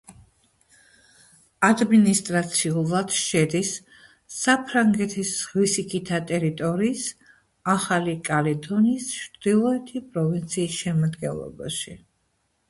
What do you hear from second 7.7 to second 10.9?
ახალი კალედონიის ჩრდილოეთი პროვინციის